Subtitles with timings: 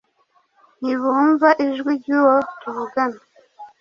[0.79, 3.19] ntibumva ijwi ry uwo tuvugana